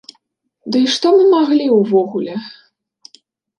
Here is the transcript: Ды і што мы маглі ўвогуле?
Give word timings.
Ды 0.75 0.81
і 0.85 0.93
што 0.93 1.07
мы 1.17 1.27
маглі 1.35 1.65
ўвогуле? 1.79 2.33